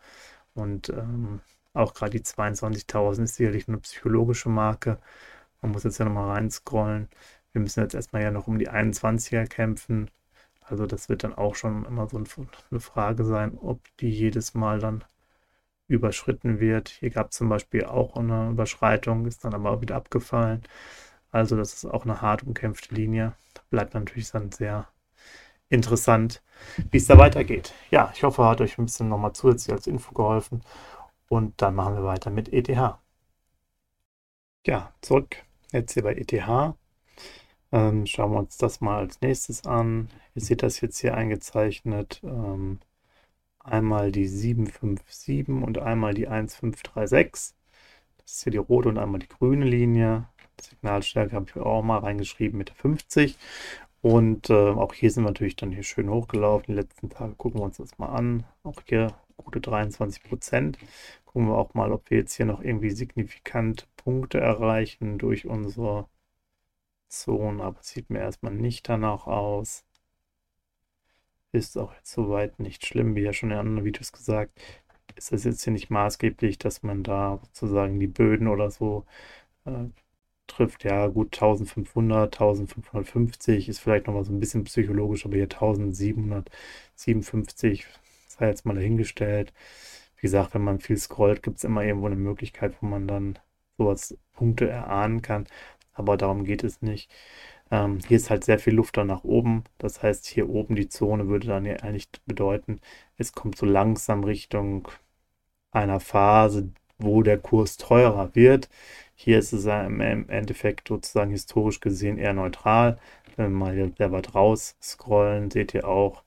Und 0.53 0.89
ähm, 0.89 1.41
auch 1.73 1.93
gerade 1.93 2.11
die 2.11 2.23
22.000 2.23 3.23
ist 3.23 3.35
sicherlich 3.35 3.67
eine 3.67 3.77
psychologische 3.79 4.49
Marke. 4.49 4.99
Man 5.61 5.71
muss 5.71 5.83
jetzt 5.83 5.97
ja 5.99 6.05
nochmal 6.05 6.31
reinscrollen. 6.31 7.09
Wir 7.53 7.61
müssen 7.61 7.81
jetzt 7.81 7.95
erstmal 7.95 8.23
ja 8.23 8.31
noch 8.31 8.47
um 8.47 8.59
die 8.59 8.69
21er 8.69 9.47
kämpfen. 9.47 10.11
Also 10.61 10.85
das 10.87 11.09
wird 11.09 11.23
dann 11.23 11.33
auch 11.33 11.55
schon 11.55 11.85
immer 11.85 12.07
so 12.09 12.17
eine 12.17 12.79
Frage 12.79 13.23
sein, 13.25 13.57
ob 13.57 13.81
die 13.99 14.09
jedes 14.09 14.53
Mal 14.53 14.79
dann 14.79 15.03
überschritten 15.87 16.59
wird. 16.59 16.89
Hier 16.89 17.09
gab 17.09 17.31
es 17.31 17.37
zum 17.37 17.49
Beispiel 17.49 17.85
auch 17.85 18.15
eine 18.15 18.49
Überschreitung, 18.49 19.25
ist 19.25 19.43
dann 19.45 19.53
aber 19.53 19.71
auch 19.71 19.81
wieder 19.81 19.95
abgefallen. 19.95 20.63
Also 21.31 21.55
das 21.57 21.73
ist 21.73 21.85
auch 21.85 22.05
eine 22.05 22.21
hart 22.21 22.43
umkämpfte 22.43 22.95
Linie. 22.95 23.33
Bleibt 23.69 23.93
natürlich 23.93 24.31
dann 24.31 24.51
sehr 24.51 24.87
interessant, 25.69 26.41
wie 26.91 26.97
es 26.97 27.07
da 27.07 27.17
weitergeht. 27.17 27.73
Ja, 27.91 28.11
ich 28.13 28.23
hoffe, 28.23 28.45
hat 28.45 28.61
euch 28.61 28.77
ein 28.77 28.85
bisschen 28.85 29.09
nochmal 29.09 29.33
zusätzlich 29.33 29.73
als 29.73 29.87
Info 29.87 30.13
geholfen. 30.13 30.61
Und 31.29 31.61
dann 31.61 31.75
machen 31.75 31.95
wir 31.95 32.03
weiter 32.03 32.29
mit 32.31 32.53
ETH. 32.53 32.69
Ja, 34.65 34.93
zurück 35.01 35.37
jetzt 35.71 35.93
hier 35.93 36.03
bei 36.03 36.15
ETH. 36.15 36.75
Ähm, 37.71 38.05
schauen 38.05 38.31
wir 38.31 38.39
uns 38.39 38.57
das 38.57 38.81
mal 38.81 38.99
als 38.99 39.21
nächstes 39.21 39.65
an. 39.65 40.09
Ihr 40.35 40.41
seht 40.41 40.63
das 40.63 40.81
jetzt 40.81 40.99
hier 40.99 41.15
eingezeichnet. 41.15 42.21
Ähm, 42.23 42.79
einmal 43.65 44.11
die 44.11 44.27
757 44.27 45.47
und 45.49 45.77
einmal 45.79 46.13
die 46.13 46.27
1536. 46.27 47.55
Das 48.17 48.31
ist 48.31 48.43
hier 48.43 48.51
die 48.51 48.57
rote 48.57 48.89
und 48.89 48.97
einmal 48.97 49.19
die 49.19 49.27
grüne 49.27 49.65
Linie. 49.65 50.27
Signalstärke 50.61 51.35
habe 51.35 51.45
ich 51.49 51.55
auch 51.57 51.83
mal 51.83 51.99
reingeschrieben 51.99 52.57
mit 52.57 52.69
der 52.69 52.75
50. 52.75 53.37
Und 54.01 54.49
äh, 54.49 54.53
auch 54.53 54.93
hier 54.93 55.11
sind 55.11 55.23
wir 55.23 55.29
natürlich 55.29 55.55
dann 55.55 55.71
hier 55.71 55.83
schön 55.83 56.09
hochgelaufen. 56.09 56.65
Die 56.67 56.79
letzten 56.79 57.09
Tage 57.09 57.33
gucken 57.35 57.59
wir 57.59 57.65
uns 57.65 57.77
das 57.77 57.97
mal 57.97 58.09
an. 58.09 58.43
Auch 58.63 58.81
hier 58.85 59.13
gute 59.37 59.59
23 59.61 60.23
Prozent. 60.23 60.77
Gucken 61.25 61.47
wir 61.49 61.57
auch 61.57 61.73
mal, 61.73 61.91
ob 61.91 62.09
wir 62.09 62.19
jetzt 62.19 62.35
hier 62.35 62.45
noch 62.45 62.61
irgendwie 62.61 62.91
signifikant 62.91 63.87
Punkte 63.97 64.39
erreichen 64.39 65.17
durch 65.17 65.47
unsere 65.47 66.07
Zone. 67.09 67.63
Aber 67.63 67.79
es 67.79 67.89
sieht 67.89 68.09
mir 68.09 68.19
erstmal 68.19 68.53
nicht 68.53 68.87
danach 68.89 69.27
aus. 69.27 69.84
Ist 71.51 71.77
auch 71.77 71.93
jetzt 71.95 72.11
soweit 72.11 72.59
nicht 72.59 72.85
schlimm, 72.85 73.15
wie 73.15 73.21
ja 73.21 73.33
schon 73.33 73.51
in 73.51 73.57
anderen 73.57 73.85
Videos 73.85 74.11
gesagt. 74.11 74.59
Ist 75.15 75.31
das 75.31 75.43
jetzt 75.45 75.63
hier 75.63 75.73
nicht 75.73 75.89
maßgeblich, 75.89 76.57
dass 76.59 76.83
man 76.83 77.03
da 77.03 77.39
sozusagen 77.43 77.99
die 77.99 78.07
Böden 78.07 78.47
oder 78.47 78.69
so 78.71 79.05
äh, 79.65 79.85
trifft, 80.47 80.83
ja 80.83 81.07
gut, 81.07 81.33
1500, 81.35 82.33
1550 82.35 83.69
ist 83.69 83.79
vielleicht 83.79 84.07
noch 84.07 84.13
mal 84.13 84.23
so 84.25 84.31
ein 84.33 84.39
bisschen 84.39 84.63
psychologisch, 84.65 85.25
aber 85.25 85.35
hier 85.35 85.43
1757 85.45 87.85
sei 88.27 88.47
jetzt 88.47 88.65
mal 88.65 88.75
dahingestellt. 88.75 89.53
Wie 90.17 90.21
gesagt, 90.21 90.53
wenn 90.53 90.63
man 90.63 90.79
viel 90.79 90.97
scrollt, 90.97 91.43
gibt 91.43 91.57
es 91.57 91.63
immer 91.63 91.83
irgendwo 91.83 92.07
eine 92.07 92.15
Möglichkeit, 92.15 92.75
wo 92.81 92.85
man 92.87 93.07
dann 93.07 93.39
sowas 93.77 94.17
Punkte 94.33 94.69
erahnen 94.69 95.21
kann, 95.21 95.47
aber 95.93 96.17
darum 96.17 96.43
geht 96.45 96.63
es 96.63 96.81
nicht. 96.81 97.11
Ähm, 97.71 97.99
hier 98.07 98.17
ist 98.17 98.29
halt 98.29 98.43
sehr 98.43 98.59
viel 98.59 98.73
Luft 98.75 98.97
dann 98.97 99.07
nach 99.07 99.23
oben, 99.23 99.63
das 99.79 100.03
heißt, 100.03 100.25
hier 100.27 100.49
oben 100.49 100.75
die 100.75 100.89
Zone 100.89 101.27
würde 101.27 101.47
dann 101.47 101.65
ja 101.65 101.77
eigentlich 101.77 102.09
bedeuten, 102.25 102.79
es 103.17 103.33
kommt 103.33 103.57
so 103.57 103.65
langsam 103.65 104.23
Richtung 104.23 104.87
einer 105.71 105.99
Phase, 105.99 106.71
wo 106.97 107.23
der 107.23 107.37
Kurs 107.39 107.77
teurer 107.77 108.35
wird. 108.35 108.69
Hier 109.15 109.39
ist 109.39 109.53
es 109.53 109.65
im 109.65 109.99
Endeffekt 110.29 110.87
sozusagen 110.89 111.31
historisch 111.31 111.79
gesehen 111.81 112.17
eher 112.17 112.33
neutral. 112.33 112.99
Wenn 113.35 113.51
wir 113.51 113.57
mal 113.57 113.73
hier 113.73 113.91
sehr 113.97 114.11
weit 114.11 114.35
raus 114.35 114.77
scrollen, 114.81 115.51
seht 115.51 115.73
ihr 115.73 115.87
auch, 115.87 116.23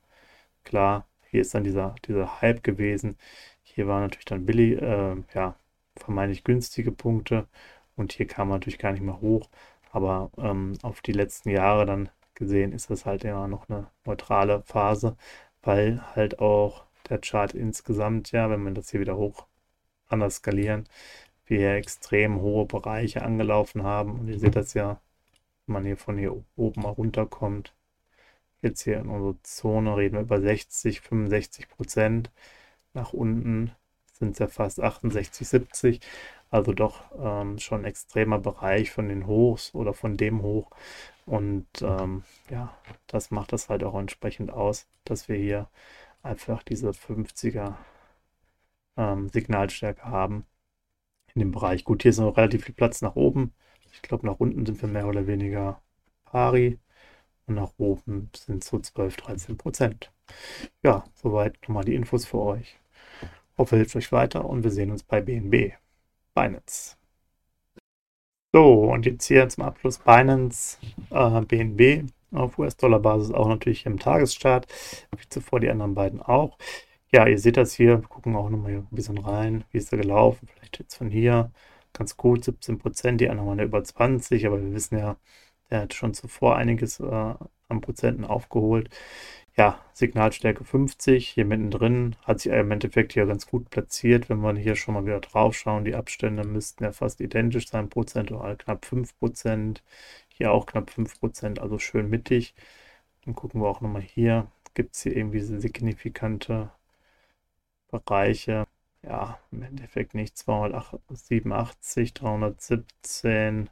klar, 0.64 1.06
hier 1.30 1.42
ist 1.42 1.54
dann 1.54 1.64
dieser, 1.64 1.94
dieser 2.06 2.40
Hype 2.42 2.62
gewesen. 2.64 3.18
Hier 3.62 3.86
waren 3.88 4.02
natürlich 4.02 4.24
dann 4.26 4.46
billig, 4.46 4.80
äh, 4.82 5.16
ja, 5.34 5.56
vermeintlich 5.96 6.44
günstige 6.44 6.92
Punkte 6.92 7.46
und 7.96 8.12
hier 8.12 8.26
kam 8.26 8.48
man 8.48 8.56
natürlich 8.58 8.78
gar 8.78 8.92
nicht 8.92 9.02
mehr 9.02 9.20
hoch. 9.20 9.48
Aber 9.90 10.30
ähm, 10.38 10.74
auf 10.82 11.00
die 11.00 11.12
letzten 11.12 11.50
Jahre 11.50 11.86
dann 11.86 12.10
gesehen 12.34 12.72
ist 12.72 12.90
das 12.90 13.06
halt 13.06 13.24
immer 13.24 13.48
noch 13.48 13.68
eine 13.68 13.88
neutrale 14.04 14.62
Phase, 14.62 15.16
weil 15.62 16.02
halt 16.14 16.38
auch 16.40 16.84
der 17.08 17.18
Chart 17.18 17.52
insgesamt, 17.54 18.32
ja, 18.32 18.50
wenn 18.50 18.62
man 18.62 18.74
das 18.74 18.90
hier 18.90 19.00
wieder 19.00 19.16
hoch 19.16 19.46
anders 20.08 20.36
skalieren, 20.36 20.88
wir 21.46 21.74
extrem 21.74 22.40
hohe 22.40 22.66
Bereiche 22.66 23.22
angelaufen 23.22 23.82
haben. 23.82 24.20
Und 24.20 24.28
ihr 24.28 24.38
seht 24.38 24.56
das 24.56 24.74
ja, 24.74 25.00
wenn 25.66 25.74
man 25.74 25.84
hier 25.84 25.96
von 25.96 26.18
hier 26.18 26.34
oben 26.56 26.82
mal 26.82 26.90
runterkommt. 26.90 27.74
Jetzt 28.62 28.82
hier 28.82 28.98
in 28.98 29.08
unserer 29.08 29.42
Zone 29.42 29.96
reden 29.96 30.16
wir 30.16 30.22
über 30.22 30.40
60, 30.40 31.00
65 31.00 31.68
Prozent. 31.68 32.30
Nach 32.94 33.12
unten 33.12 33.72
sind 34.18 34.32
es 34.32 34.38
ja 34.38 34.48
fast 34.48 34.80
68, 34.80 35.46
70. 35.48 36.00
Also 36.50 36.72
doch 36.72 37.02
ähm, 37.18 37.58
schon 37.58 37.82
ein 37.82 37.84
extremer 37.84 38.38
Bereich 38.38 38.90
von 38.90 39.08
den 39.08 39.26
Hochs 39.26 39.74
oder 39.74 39.92
von 39.94 40.16
dem 40.16 40.42
Hoch. 40.42 40.70
Und 41.26 41.66
ähm, 41.82 42.24
ja, 42.50 42.74
das 43.06 43.30
macht 43.30 43.52
das 43.52 43.68
halt 43.68 43.84
auch 43.84 43.94
entsprechend 43.98 44.50
aus, 44.50 44.86
dass 45.04 45.28
wir 45.28 45.36
hier 45.36 45.68
einfach 46.22 46.62
diese 46.62 46.90
50er 46.90 47.74
ähm, 48.96 49.28
Signalstärke 49.30 50.04
haben 50.04 50.46
in 51.34 51.40
dem 51.40 51.52
Bereich. 51.52 51.84
Gut, 51.84 52.02
hier 52.02 52.10
ist 52.10 52.18
noch 52.18 52.36
relativ 52.36 52.64
viel 52.64 52.74
Platz 52.74 53.02
nach 53.02 53.16
oben. 53.16 53.52
Ich 53.92 54.02
glaube, 54.02 54.26
nach 54.26 54.40
unten 54.40 54.66
sind 54.66 54.80
wir 54.82 54.88
mehr 54.88 55.06
oder 55.06 55.26
weniger 55.26 55.80
pari. 56.24 56.78
Und 57.46 57.54
nach 57.56 57.72
oben 57.78 58.30
sind 58.36 58.64
so 58.64 58.78
12, 58.78 59.16
13 59.16 59.56
Prozent. 59.56 60.12
Ja, 60.82 61.04
soweit 61.14 61.60
nochmal 61.62 61.84
die 61.84 61.94
Infos 61.94 62.26
für 62.26 62.38
euch. 62.40 62.78
Hoffe, 63.58 63.76
hilft 63.76 63.96
euch 63.96 64.12
weiter 64.12 64.44
und 64.44 64.62
wir 64.62 64.70
sehen 64.70 64.92
uns 64.92 65.02
bei 65.02 65.20
BNB. 65.20 65.72
Binance. 66.32 66.96
So, 68.52 68.84
und 68.92 69.04
jetzt 69.04 69.26
hier 69.26 69.48
zum 69.48 69.64
Abschluss 69.64 69.98
Binance, 69.98 70.78
äh, 71.10 71.40
BNB 71.42 72.08
auf 72.32 72.58
US-Dollar-Basis 72.58 73.32
auch 73.32 73.48
natürlich 73.48 73.84
im 73.86 73.98
Tagesstart, 73.98 74.66
wie 75.16 75.28
zuvor 75.28 75.60
die 75.60 75.70
anderen 75.70 75.94
beiden 75.94 76.22
auch. 76.22 76.56
Ja, 77.12 77.26
ihr 77.26 77.38
seht 77.38 77.56
das 77.56 77.74
hier, 77.74 78.00
wir 78.02 78.08
gucken 78.08 78.36
auch 78.36 78.48
nochmal 78.48 78.72
ein 78.72 78.86
bisschen 78.90 79.18
rein, 79.18 79.64
wie 79.72 79.78
ist 79.78 79.92
er 79.92 79.98
gelaufen, 79.98 80.46
vielleicht 80.46 80.78
jetzt 80.78 80.94
von 80.94 81.10
hier, 81.10 81.50
ganz 81.92 82.16
gut, 82.16 82.44
17 82.44 82.78
Prozent, 82.78 83.20
die 83.20 83.28
anderen 83.28 83.48
waren 83.48 83.58
ja 83.58 83.64
über 83.64 83.82
20, 83.82 84.46
aber 84.46 84.62
wir 84.62 84.72
wissen 84.74 84.98
ja, 84.98 85.16
der 85.70 85.82
hat 85.82 85.94
schon 85.94 86.14
zuvor 86.14 86.56
einiges 86.56 87.00
äh, 87.00 87.04
an 87.68 87.80
Prozenten 87.80 88.24
aufgeholt. 88.24 88.90
Ja, 89.58 89.84
Signalstärke 89.92 90.64
50, 90.64 91.28
hier 91.28 91.44
mittendrin 91.44 92.14
hat 92.22 92.40
sich 92.40 92.52
im 92.52 92.70
Endeffekt 92.70 93.12
hier 93.12 93.26
ganz 93.26 93.46
gut 93.46 93.70
platziert. 93.70 94.28
Wenn 94.30 94.38
wir 94.40 94.54
hier 94.54 94.76
schon 94.76 94.94
mal 94.94 95.04
wieder 95.04 95.18
drauf 95.20 95.54
schauen, 95.56 95.84
die 95.84 95.96
Abstände 95.96 96.44
müssten 96.44 96.84
ja 96.84 96.92
fast 96.92 97.20
identisch 97.20 97.68
sein, 97.68 97.88
prozentual 97.90 98.56
knapp 98.56 98.84
5%, 98.86 99.82
hier 100.28 100.52
auch 100.52 100.64
knapp 100.66 100.90
5%, 100.90 101.58
also 101.58 101.78
schön 101.78 102.08
mittig. 102.08 102.54
Dann 103.24 103.34
gucken 103.34 103.60
wir 103.60 103.68
auch 103.68 103.80
nochmal 103.80 104.02
hier, 104.02 104.46
gibt 104.74 104.94
es 104.94 105.02
hier 105.02 105.16
irgendwie 105.16 105.40
signifikante 105.40 106.70
Bereiche. 107.90 108.66
Ja, 109.02 109.38
im 109.52 109.62
Endeffekt 109.62 110.14
nicht 110.14 110.36
287, 110.38 112.14
317 112.14 113.70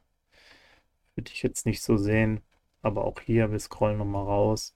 würde 1.14 1.30
ich 1.32 1.42
jetzt 1.42 1.66
nicht 1.66 1.82
so 1.82 1.96
sehen. 1.96 2.40
Aber 2.82 3.04
auch 3.04 3.20
hier, 3.20 3.52
wir 3.52 3.58
scrollen 3.58 3.98
nochmal 3.98 4.24
raus. 4.24 4.75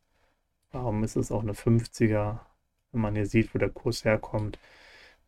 Warum 0.72 1.02
ist 1.04 1.16
es 1.16 1.32
auch 1.32 1.42
eine 1.42 1.52
50er? 1.52 2.40
Wenn 2.92 3.00
man 3.00 3.14
hier 3.14 3.26
sieht, 3.26 3.54
wo 3.54 3.58
der 3.58 3.70
Kurs 3.70 4.04
herkommt. 4.04 4.58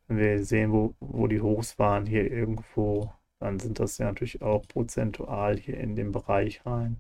Wenn 0.09 0.19
wir 0.19 0.45
sehen, 0.45 0.73
wo, 0.73 0.95
wo 1.01 1.27
die 1.27 1.41
Hochs 1.41 1.79
waren, 1.79 2.07
hier 2.07 2.31
irgendwo, 2.31 3.13
dann 3.39 3.59
sind 3.59 3.81
das 3.81 3.99
ja 3.99 4.07
natürlich 4.07 4.43
auch 4.43 4.67
prozentual 4.69 5.59
hier 5.59 5.79
in 5.79 5.97
den 5.97 6.13
Bereich 6.13 6.65
rein. 6.67 6.99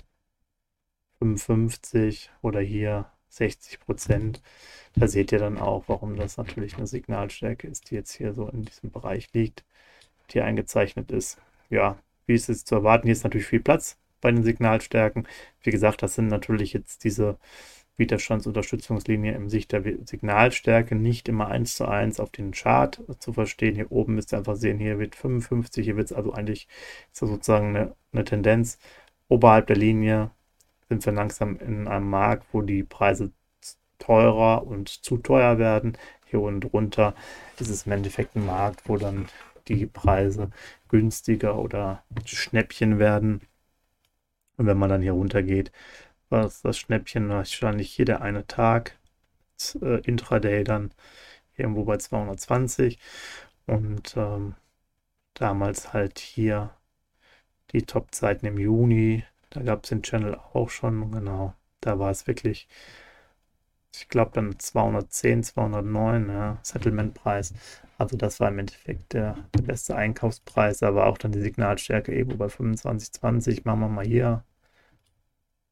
55 1.19 2.31
oder 2.43 2.61
hier 2.61 3.07
60 3.29 3.81
Prozent. 3.81 4.43
Da 4.95 5.09
seht 5.09 5.33
ihr 5.33 5.39
dann 5.39 5.59
auch, 5.59 5.85
warum 5.87 6.17
das 6.17 6.37
natürlich 6.37 6.77
eine 6.77 6.87
Signalstärke 6.87 7.67
ist, 7.69 7.91
die 7.91 7.95
jetzt 7.95 8.13
hier 8.13 8.35
so 8.35 8.49
in 8.49 8.65
diesem 8.65 8.91
Bereich 8.91 9.33
liegt, 9.33 9.65
die 10.31 10.41
eingezeichnet 10.41 11.11
ist. 11.13 11.39
Ja, 11.71 11.99
wie 12.27 12.35
ist 12.35 12.49
es 12.49 12.65
zu 12.65 12.75
erwarten? 12.75 13.07
Hier 13.07 13.13
ist 13.13 13.25
natürlich 13.25 13.47
viel 13.47 13.61
Platz 13.61 13.99
bei 14.21 14.31
den 14.31 14.43
Signalstärken. 14.43 15.27
Wie 15.63 15.71
gesagt, 15.71 16.03
das 16.03 16.15
sind 16.15 16.29
natürlich 16.29 16.73
jetzt 16.73 17.05
diese 17.05 17.39
Widerstandsunterstützungslinie 18.02 19.32
im 19.32 19.49
Sicht 19.49 19.73
der 19.73 19.82
Signalstärke 20.04 20.94
nicht 20.94 21.28
immer 21.28 21.49
eins 21.49 21.76
zu 21.76 21.87
eins 21.87 22.21
auf 22.21 22.30
den 22.30 22.52
Chart 22.52 23.00
zu 23.18 23.32
verstehen. 23.32 23.75
Hier 23.76 23.90
oben 23.92 24.16
müsst 24.16 24.32
ihr 24.32 24.38
einfach 24.38 24.56
sehen, 24.56 24.78
hier 24.78 24.99
wird 24.99 25.14
55, 25.14 25.85
hier 25.85 25.97
wird 25.97 26.06
es 26.06 26.12
also 26.12 26.32
eigentlich 26.32 26.68
sozusagen 27.12 27.76
eine, 27.76 27.97
eine 28.12 28.25
Tendenz. 28.25 28.78
Oberhalb 29.28 29.68
der 29.68 29.76
Linie 29.76 30.30
sind 30.88 31.06
wir 31.06 31.12
langsam 31.12 31.56
in 31.59 31.88
einem 31.88 32.11
Markt, 32.11 32.47
wo 32.52 32.61
die 32.61 32.82
Preise 32.82 33.32
teurer 33.99 34.66
und 34.66 34.88
zu 34.88 35.18
teuer 35.18 35.59
werden. 35.59 35.97
Hier 36.26 36.40
unten 36.40 36.61
drunter 36.61 37.14
ist 37.59 37.71
es 37.71 37.87
im 37.87 37.92
Endeffekt 37.92 38.37
ein 38.37 38.44
Markt, 38.44 38.88
wo 38.88 38.97
dann 38.97 39.28
die 39.68 39.87
Preise 39.87 40.50
günstiger 40.88 41.59
oder 41.59 42.02
Schnäppchen 42.25 42.99
werden. 42.99 43.42
Und 44.56 44.66
wenn 44.66 44.78
man 44.78 44.90
dann 44.90 45.02
hier 45.02 45.12
runter 45.12 45.42
geht, 45.42 45.73
war 46.33 46.51
das 46.62 46.79
Schnäppchen 46.79 47.29
wahrscheinlich 47.29 47.93
hier 47.93 48.07
der 48.07 48.23
eine 48.23 48.47
Tag, 48.47 48.99
äh, 49.83 50.01
Intraday 50.01 50.65
dann 50.65 50.93
irgendwo 51.57 51.85
bei 51.85 51.99
220 51.99 52.99
und 53.67 54.17
ähm, 54.17 54.55
damals 55.35 55.93
halt 55.93 56.19
hier 56.19 56.75
die 57.73 57.83
Top-Zeiten 57.83 58.47
im 58.47 58.59
Juni 58.59 59.25
da 59.53 59.62
gab 59.62 59.85
es 59.85 59.91
den 59.91 60.03
Channel 60.03 60.37
auch 60.55 60.71
schon, 60.71 61.11
genau. 61.11 61.55
Da 61.81 61.99
war 61.99 62.11
es 62.11 62.27
wirklich, 62.27 62.69
ich 63.95 64.09
glaube 64.09 64.31
dann 64.35 64.59
210, 64.59 65.43
209, 65.43 66.29
ja, 66.29 66.59
Settlement-Preis. 66.62 67.53
Also 67.99 68.17
das 68.17 68.41
war 68.41 68.49
im 68.49 68.61
Endeffekt 68.61 69.12
der, 69.12 69.37
der 69.55 69.62
beste 69.62 69.95
Einkaufspreis, 69.97 70.83
aber 70.83 71.07
auch 71.07 71.19
dann 71.19 71.33
die 71.33 71.41
Signalstärke 71.43 72.15
eben 72.15 72.39
bei 72.39 72.49
25, 72.49 73.12
20. 73.12 73.65
Machen 73.65 73.81
wir 73.81 73.89
mal 73.89 74.07
hier. 74.07 74.45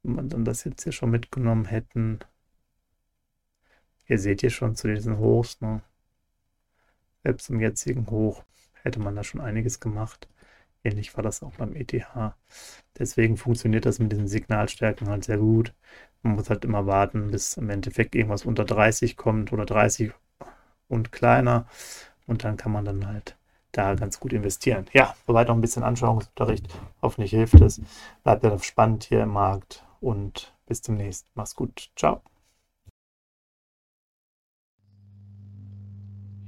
Wenn 0.02 0.16
wir 0.16 0.22
dann 0.22 0.44
das 0.44 0.64
jetzt 0.64 0.82
hier 0.84 0.92
schon 0.92 1.10
mitgenommen 1.10 1.66
hätten. 1.66 2.20
Ihr 4.06 4.18
seht 4.18 4.40
hier 4.40 4.50
schon 4.50 4.74
zu 4.74 4.88
diesen 4.88 5.18
Hochs, 5.18 5.60
ne? 5.60 5.82
Selbst 7.22 7.50
im 7.50 7.60
jetzigen 7.60 8.10
Hoch 8.10 8.44
hätte 8.82 8.98
man 8.98 9.14
da 9.14 9.22
schon 9.22 9.40
einiges 9.40 9.78
gemacht. 9.78 10.28
Ähnlich 10.82 11.14
war 11.16 11.22
das 11.22 11.42
auch 11.42 11.52
beim 11.56 11.74
ETH. 11.76 12.06
Deswegen 12.98 13.36
funktioniert 13.36 13.84
das 13.84 13.98
mit 13.98 14.10
diesen 14.10 14.28
Signalstärken 14.28 15.08
halt 15.08 15.24
sehr 15.24 15.36
gut. 15.36 15.74
Man 16.22 16.34
muss 16.34 16.48
halt 16.48 16.64
immer 16.64 16.86
warten, 16.86 17.30
bis 17.30 17.56
im 17.58 17.68
Endeffekt 17.68 18.14
irgendwas 18.14 18.46
unter 18.46 18.64
30 18.64 19.16
kommt 19.16 19.52
oder 19.52 19.66
30 19.66 20.12
und 20.88 21.12
kleiner. 21.12 21.66
Und 22.26 22.44
dann 22.44 22.56
kann 22.56 22.72
man 22.72 22.86
dann 22.86 23.06
halt 23.06 23.36
da 23.72 23.94
ganz 23.94 24.18
gut 24.18 24.32
investieren. 24.32 24.86
Ja, 24.92 25.14
soweit 25.26 25.48
noch 25.48 25.54
ein 25.54 25.60
bisschen 25.60 25.82
Anschauungsunterricht. 25.82 26.66
Hoffentlich 27.02 27.32
hilft 27.32 27.60
es. 27.60 27.80
Bleibt 28.22 28.42
ja 28.44 28.58
spannend 28.58 29.04
hier 29.04 29.22
im 29.22 29.30
Markt 29.30 29.84
und 30.00 30.52
bis 30.66 30.82
zum 30.82 30.96
nächsten. 30.96 31.28
Mach's 31.34 31.54
gut. 31.54 31.90
Ciao. 31.96 32.22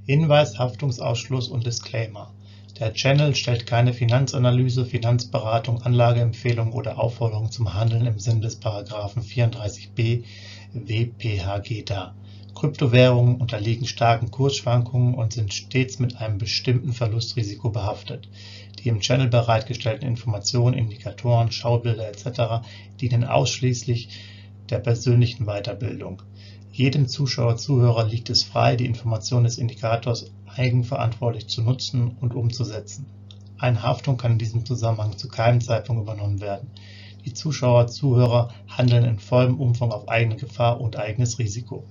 Hinweis, 0.04 0.58
Haftungsausschluss 0.58 1.48
und 1.48 1.64
Disclaimer. 1.64 2.34
Der 2.80 2.92
Channel 2.94 3.36
stellt 3.36 3.66
keine 3.66 3.92
Finanzanalyse, 3.92 4.84
Finanzberatung, 4.84 5.82
Anlageempfehlung 5.82 6.72
oder 6.72 6.98
Aufforderung 6.98 7.52
zum 7.52 7.74
Handeln 7.74 8.06
im 8.06 8.18
Sinne 8.18 8.40
des 8.40 8.56
Paragraphen 8.56 9.22
34b 9.22 10.24
WPHG 10.72 11.84
dar. 11.84 12.16
Kryptowährungen 12.54 13.40
unterliegen 13.40 13.86
starken 13.86 14.30
Kursschwankungen 14.30 15.14
und 15.14 15.32
sind 15.32 15.52
stets 15.52 15.98
mit 15.98 16.16
einem 16.16 16.38
bestimmten 16.38 16.92
Verlustrisiko 16.92 17.70
behaftet. 17.70 18.28
Die 18.78 18.88
im 18.88 19.00
Channel 19.00 19.28
bereitgestellten 19.28 20.06
Informationen, 20.06 20.76
Indikatoren, 20.76 21.52
Schaubilder 21.52 22.08
etc. 22.08 22.66
dienen 23.00 23.24
ausschließlich 23.24 24.08
der 24.70 24.78
persönlichen 24.78 25.46
Weiterbildung. 25.46 26.22
Jedem 26.72 27.06
Zuschauer/Zuhörer 27.06 28.08
liegt 28.08 28.30
es 28.30 28.44
frei, 28.44 28.76
die 28.76 28.86
Informationen 28.86 29.44
des 29.44 29.58
Indikators 29.58 30.32
eigenverantwortlich 30.46 31.46
zu 31.48 31.62
nutzen 31.62 32.16
und 32.20 32.34
umzusetzen. 32.34 33.06
Eine 33.58 33.82
Haftung 33.82 34.16
kann 34.16 34.32
in 34.32 34.38
diesem 34.38 34.64
Zusammenhang 34.64 35.16
zu 35.18 35.28
keinem 35.28 35.60
Zeitpunkt 35.60 36.02
übernommen 36.02 36.40
werden. 36.40 36.70
Die 37.24 37.34
Zuschauer/Zuhörer 37.34 38.52
handeln 38.66 39.04
in 39.04 39.18
vollem 39.18 39.60
Umfang 39.60 39.92
auf 39.92 40.08
eigene 40.08 40.36
Gefahr 40.36 40.80
und 40.80 40.96
eigenes 40.96 41.38
Risiko. 41.38 41.84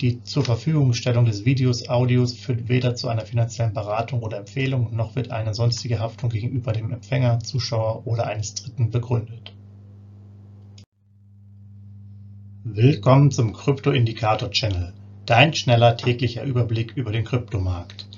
Die 0.00 0.24
Zurverfügungstellung 0.24 1.24
des 1.24 1.44
Videos, 1.44 1.88
Audios 1.88 2.34
führt 2.34 2.68
weder 2.68 2.96
zu 2.96 3.06
einer 3.06 3.24
finanziellen 3.24 3.72
Beratung 3.72 4.24
oder 4.24 4.38
Empfehlung, 4.38 4.94
noch 4.94 5.14
wird 5.14 5.30
eine 5.30 5.54
sonstige 5.54 6.00
Haftung 6.00 6.30
gegenüber 6.30 6.72
dem 6.72 6.90
Empfänger, 6.90 7.38
Zuschauer 7.38 8.04
oder 8.04 8.26
eines 8.26 8.54
Dritten 8.54 8.90
begründet. 8.90 9.52
Willkommen 12.64 13.30
zum 13.30 13.52
Krypto-Indikator 13.52 14.50
Channel. 14.50 14.94
Dein 15.26 15.54
schneller 15.54 15.96
täglicher 15.96 16.42
Überblick 16.42 16.96
über 16.96 17.12
den 17.12 17.24
Kryptomarkt. 17.24 18.08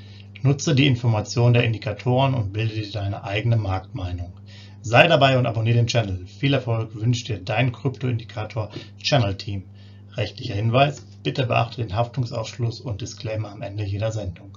Nutze 0.41 0.75
die 0.75 0.87
Informationen 0.87 1.53
der 1.53 1.65
Indikatoren 1.65 2.33
und 2.33 2.55
bilde 2.55 2.75
dir 2.75 2.91
deine 2.91 3.23
eigene 3.23 3.59
Marktmeinung. 3.59 4.33
Sei 4.81 5.09
dabei 5.09 5.37
und 5.37 5.45
abonniere 5.45 5.77
den 5.77 5.89
Channel. 5.89 6.27
Viel 6.27 6.55
Erfolg 6.55 6.95
wünscht 6.95 7.29
dir 7.29 7.39
dein 7.39 7.71
Kryptoindikator 7.71 8.71
Channel 8.99 9.37
Team. 9.37 9.65
Rechtlicher 10.17 10.55
Hinweis, 10.55 11.07
bitte 11.23 11.47
beachte 11.47 11.83
den 11.83 11.95
Haftungsausschluss 11.95 12.81
und 12.81 13.01
Disclaimer 13.03 13.51
am 13.53 13.63
Ende 13.63 13.85
jeder 13.85 14.13
Sendung. 14.13 14.56